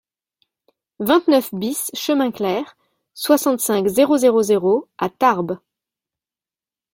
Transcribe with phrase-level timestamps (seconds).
[0.99, 2.75] vingt-neuf BIS chemin Clair,
[3.13, 5.59] soixante-cinq, zéro zéro zéro à Tarbes